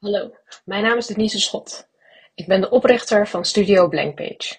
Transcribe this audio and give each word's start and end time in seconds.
Hallo, 0.00 0.34
mijn 0.64 0.82
naam 0.82 0.96
is 0.96 1.06
Denise 1.06 1.40
Schot. 1.40 1.88
Ik 2.34 2.46
ben 2.46 2.60
de 2.60 2.70
oprichter 2.70 3.28
van 3.28 3.44
Studio 3.44 3.88
Blankpage. 3.88 4.58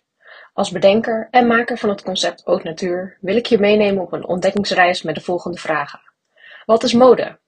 Als 0.53 0.71
bedenker 0.71 1.27
en 1.31 1.47
maker 1.47 1.77
van 1.77 1.89
het 1.89 2.03
concept 2.03 2.41
Haute 2.45 2.67
Natuur 2.67 3.17
wil 3.21 3.35
ik 3.35 3.45
je 3.45 3.59
meenemen 3.59 4.03
op 4.03 4.13
een 4.13 4.27
ontdekkingsreis 4.27 5.01
met 5.01 5.15
de 5.15 5.21
volgende 5.21 5.57
vragen. 5.57 5.99
Wat 6.65 6.83
is 6.83 6.93
mode? 6.93 7.39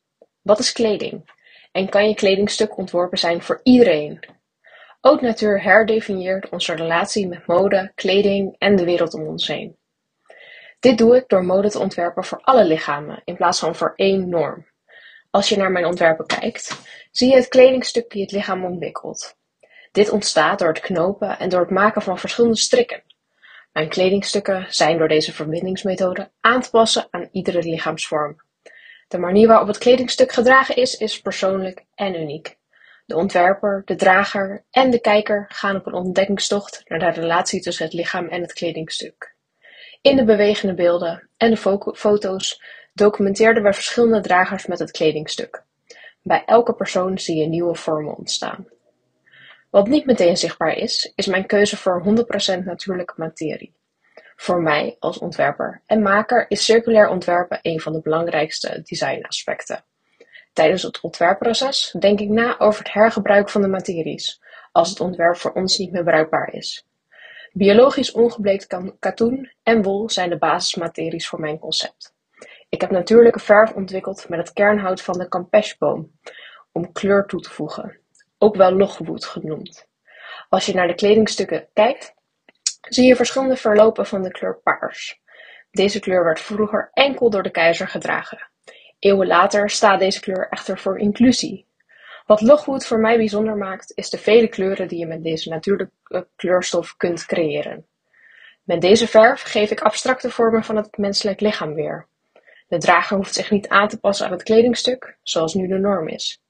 Wat 0.41 0.59
is 0.59 0.71
kleding? 0.71 1.31
En 1.71 1.89
kan 1.89 2.07
je 2.07 2.15
kledingstuk 2.15 2.77
ontworpen 2.77 3.17
zijn 3.17 3.41
voor 3.41 3.59
iedereen? 3.63 4.19
Haute 5.01 5.23
Natuur 5.23 5.63
herdefinieert 5.63 6.49
onze 6.49 6.75
relatie 6.75 7.27
met 7.27 7.47
mode, 7.47 7.91
kleding 7.95 8.55
en 8.57 8.75
de 8.75 8.83
wereld 8.83 9.13
om 9.13 9.27
ons 9.27 9.47
heen. 9.47 9.77
Dit 10.79 10.97
doe 10.97 11.15
ik 11.15 11.27
door 11.27 11.45
mode 11.45 11.69
te 11.69 11.79
ontwerpen 11.79 12.23
voor 12.23 12.41
alle 12.41 12.65
lichamen 12.65 13.21
in 13.23 13.35
plaats 13.35 13.59
van 13.59 13.75
voor 13.75 13.93
één 13.95 14.29
norm. 14.29 14.71
Als 15.33 15.49
je 15.49 15.57
naar 15.57 15.71
mijn 15.71 15.85
ontwerpen 15.85 16.25
kijkt, 16.25 16.81
zie 17.11 17.29
je 17.29 17.35
het 17.35 17.47
kledingstuk 17.47 18.11
die 18.11 18.21
het 18.21 18.31
lichaam 18.31 18.65
ontwikkelt. 18.65 19.37
Dit 19.91 20.09
ontstaat 20.09 20.59
door 20.59 20.67
het 20.67 20.79
knopen 20.79 21.39
en 21.39 21.49
door 21.49 21.59
het 21.59 21.69
maken 21.69 22.01
van 22.01 22.19
verschillende 22.19 22.57
strikken. 22.57 23.03
Mijn 23.71 23.89
kledingstukken 23.89 24.65
zijn 24.69 24.97
door 24.97 25.07
deze 25.07 25.33
verbindingsmethode 25.33 26.31
aan 26.41 26.61
te 26.61 26.69
passen 26.69 27.07
aan 27.09 27.29
iedere 27.31 27.63
lichaamsvorm. 27.63 28.41
De 29.07 29.17
manier 29.17 29.47
waarop 29.47 29.67
het 29.67 29.77
kledingstuk 29.77 30.31
gedragen 30.31 30.75
is, 30.75 30.97
is 30.97 31.21
persoonlijk 31.21 31.85
en 31.95 32.21
uniek. 32.21 32.57
De 33.05 33.15
ontwerper, 33.15 33.81
de 33.85 33.95
drager 33.95 34.65
en 34.71 34.89
de 34.89 34.99
kijker 34.99 35.45
gaan 35.47 35.75
op 35.75 35.85
een 35.85 35.93
ontdekkingstocht 35.93 36.81
naar 36.85 36.99
de 36.99 37.21
relatie 37.21 37.61
tussen 37.61 37.85
het 37.85 37.93
lichaam 37.93 38.27
en 38.27 38.41
het 38.41 38.53
kledingstuk. 38.53 39.35
In 40.01 40.15
de 40.15 40.23
bewegende 40.23 40.73
beelden 40.73 41.29
en 41.37 41.49
de 41.49 41.91
foto's 41.95 42.61
documenteerden 42.93 43.63
we 43.63 43.73
verschillende 43.73 44.21
dragers 44.21 44.65
met 44.65 44.79
het 44.79 44.91
kledingstuk. 44.91 45.63
Bij 46.21 46.43
elke 46.45 46.73
persoon 46.73 47.19
zie 47.19 47.35
je 47.35 47.47
nieuwe 47.47 47.75
vormen 47.75 48.17
ontstaan. 48.17 48.67
Wat 49.69 49.87
niet 49.87 50.05
meteen 50.05 50.37
zichtbaar 50.37 50.77
is, 50.77 51.11
is 51.15 51.27
mijn 51.27 51.45
keuze 51.45 51.77
voor 51.77 52.03
100% 52.59 52.63
natuurlijke 52.63 53.13
materie. 53.17 53.73
Voor 54.35 54.61
mij 54.61 54.95
als 54.99 55.17
ontwerper 55.17 55.81
en 55.85 56.01
maker 56.01 56.45
is 56.49 56.65
circulair 56.65 57.09
ontwerpen 57.09 57.59
een 57.61 57.79
van 57.79 57.93
de 57.93 58.01
belangrijkste 58.01 58.81
designaspecten. 58.83 59.83
Tijdens 60.53 60.83
het 60.83 61.01
ontwerpproces 61.01 61.95
denk 61.99 62.19
ik 62.19 62.29
na 62.29 62.59
over 62.59 62.83
het 62.83 62.93
hergebruik 62.93 63.49
van 63.49 63.61
de 63.61 63.67
materies, 63.67 64.41
als 64.71 64.89
het 64.89 64.99
ontwerp 64.99 65.35
voor 65.35 65.51
ons 65.51 65.77
niet 65.77 65.91
meer 65.91 66.03
bruikbaar 66.03 66.53
is. 66.53 66.85
Biologisch 67.51 68.11
ongebleekt 68.11 68.67
katoen 68.99 69.51
en 69.63 69.81
wol 69.81 70.09
zijn 70.09 70.29
de 70.29 70.37
basismateries 70.37 71.27
voor 71.27 71.39
mijn 71.39 71.59
concept. 71.59 72.13
Ik 72.73 72.81
heb 72.81 72.91
natuurlijke 72.91 73.39
verf 73.39 73.73
ontwikkeld 73.73 74.29
met 74.29 74.39
het 74.39 74.53
kernhout 74.53 75.01
van 75.01 75.17
de 75.17 75.27
campeshboom 75.27 76.11
om 76.71 76.91
kleur 76.91 77.25
toe 77.25 77.41
te 77.41 77.49
voegen, 77.49 77.99
ook 78.37 78.55
wel 78.55 78.71
logwood 78.71 79.25
genoemd. 79.25 79.87
Als 80.49 80.65
je 80.65 80.73
naar 80.73 80.87
de 80.87 80.95
kledingstukken 80.95 81.67
kijkt, 81.73 82.13
zie 82.81 83.07
je 83.07 83.15
verschillende 83.15 83.55
verlopen 83.55 84.05
van 84.05 84.23
de 84.23 84.31
kleur 84.31 84.59
paars. 84.63 85.21
Deze 85.71 85.99
kleur 85.99 86.23
werd 86.23 86.41
vroeger 86.41 86.89
enkel 86.93 87.29
door 87.29 87.43
de 87.43 87.51
keizer 87.51 87.87
gedragen. 87.87 88.49
Eeuwen 88.99 89.27
later 89.27 89.69
staat 89.69 89.99
deze 89.99 90.19
kleur 90.19 90.47
echter 90.49 90.77
voor 90.77 90.99
inclusie. 90.99 91.67
Wat 92.25 92.41
logwood 92.41 92.85
voor 92.85 92.99
mij 92.99 93.17
bijzonder 93.17 93.57
maakt, 93.57 93.91
is 93.95 94.09
de 94.09 94.17
vele 94.17 94.47
kleuren 94.47 94.87
die 94.87 94.99
je 94.99 95.07
met 95.07 95.23
deze 95.23 95.49
natuurlijke 95.49 96.27
kleurstof 96.35 96.97
kunt 96.97 97.25
creëren. 97.25 97.85
Met 98.63 98.81
deze 98.81 99.07
verf 99.07 99.41
geef 99.41 99.71
ik 99.71 99.81
abstracte 99.81 100.29
vormen 100.29 100.63
van 100.63 100.75
het 100.75 100.97
menselijk 100.97 101.39
lichaam 101.39 101.73
weer. 101.73 102.11
De 102.73 102.79
drager 102.79 103.17
hoeft 103.17 103.33
zich 103.33 103.51
niet 103.51 103.67
aan 103.67 103.87
te 103.87 103.99
passen 103.99 104.25
aan 104.25 104.31
het 104.31 104.43
kledingstuk, 104.43 105.17
zoals 105.23 105.53
nu 105.53 105.67
de 105.67 105.77
norm 105.77 106.07
is. 106.07 106.41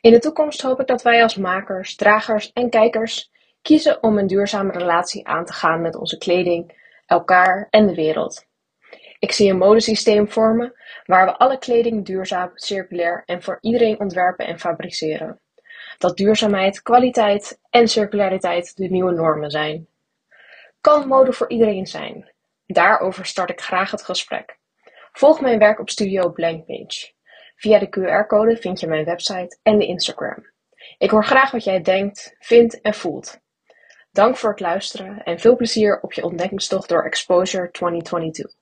In 0.00 0.12
de 0.12 0.18
toekomst 0.18 0.62
hoop 0.62 0.80
ik 0.80 0.86
dat 0.86 1.02
wij 1.02 1.22
als 1.22 1.36
makers, 1.36 1.94
dragers 1.94 2.52
en 2.52 2.70
kijkers 2.70 3.30
kiezen 3.62 4.02
om 4.02 4.18
een 4.18 4.26
duurzame 4.26 4.72
relatie 4.72 5.26
aan 5.26 5.44
te 5.44 5.52
gaan 5.52 5.82
met 5.82 5.96
onze 5.96 6.18
kleding, 6.18 6.86
elkaar 7.06 7.66
en 7.70 7.86
de 7.86 7.94
wereld. 7.94 8.46
Ik 9.18 9.32
zie 9.32 9.50
een 9.50 9.58
modesysteem 9.58 10.28
vormen 10.28 10.74
waar 11.04 11.26
we 11.26 11.36
alle 11.36 11.58
kleding 11.58 12.04
duurzaam, 12.04 12.50
circulair 12.54 13.22
en 13.26 13.42
voor 13.42 13.58
iedereen 13.60 14.00
ontwerpen 14.00 14.46
en 14.46 14.58
fabriceren. 14.58 15.40
Dat 15.98 16.16
duurzaamheid, 16.16 16.82
kwaliteit 16.82 17.58
en 17.70 17.88
circulariteit 17.88 18.76
de 18.76 18.88
nieuwe 18.88 19.12
normen 19.12 19.50
zijn. 19.50 19.88
Kan 20.80 21.08
mode 21.08 21.32
voor 21.32 21.48
iedereen 21.48 21.86
zijn? 21.86 22.32
Daarover 22.66 23.26
start 23.26 23.50
ik 23.50 23.60
graag 23.60 23.90
het 23.90 24.02
gesprek. 24.02 24.60
Volg 25.12 25.40
mijn 25.40 25.58
werk 25.58 25.80
op 25.80 25.90
Studio 25.90 26.30
Blankpage. 26.30 27.12
Via 27.56 27.78
de 27.78 27.88
QR-code 27.88 28.56
vind 28.56 28.80
je 28.80 28.86
mijn 28.86 29.04
website 29.04 29.58
en 29.62 29.78
de 29.78 29.86
Instagram. 29.86 30.50
Ik 30.98 31.10
hoor 31.10 31.24
graag 31.24 31.50
wat 31.50 31.64
jij 31.64 31.80
denkt, 31.80 32.36
vindt 32.38 32.80
en 32.80 32.94
voelt. 32.94 33.40
Dank 34.10 34.36
voor 34.36 34.50
het 34.50 34.60
luisteren 34.60 35.22
en 35.22 35.38
veel 35.38 35.56
plezier 35.56 36.00
op 36.00 36.12
je 36.12 36.24
ontdekkingstocht 36.24 36.88
door 36.88 37.04
Exposure 37.04 37.70
2022. 37.70 38.61